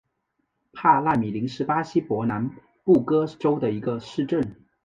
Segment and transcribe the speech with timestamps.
[0.73, 2.49] 帕纳米林是巴西伯南
[2.83, 4.55] 布哥州的一个市镇。